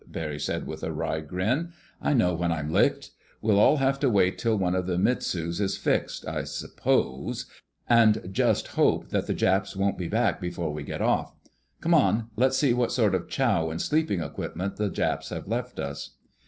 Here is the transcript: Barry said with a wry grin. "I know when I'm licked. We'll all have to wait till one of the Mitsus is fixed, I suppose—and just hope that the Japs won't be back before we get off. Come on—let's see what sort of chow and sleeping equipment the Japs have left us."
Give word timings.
Barry 0.07 0.39
said 0.39 0.65
with 0.65 0.81
a 0.81 0.91
wry 0.91 1.19
grin. 1.19 1.73
"I 2.01 2.15
know 2.15 2.33
when 2.33 2.51
I'm 2.51 2.71
licked. 2.71 3.11
We'll 3.39 3.59
all 3.59 3.77
have 3.77 3.99
to 3.99 4.09
wait 4.09 4.39
till 4.39 4.57
one 4.57 4.73
of 4.73 4.87
the 4.87 4.97
Mitsus 4.97 5.59
is 5.61 5.77
fixed, 5.77 6.27
I 6.27 6.43
suppose—and 6.43 8.27
just 8.31 8.69
hope 8.69 9.09
that 9.09 9.27
the 9.27 9.35
Japs 9.35 9.75
won't 9.75 9.99
be 9.99 10.07
back 10.07 10.41
before 10.41 10.73
we 10.73 10.81
get 10.81 11.03
off. 11.03 11.35
Come 11.81 11.93
on—let's 11.93 12.57
see 12.57 12.73
what 12.73 12.91
sort 12.91 13.13
of 13.13 13.29
chow 13.29 13.69
and 13.69 13.79
sleeping 13.79 14.21
equipment 14.23 14.77
the 14.77 14.89
Japs 14.89 15.29
have 15.29 15.47
left 15.47 15.79
us." 15.79 16.15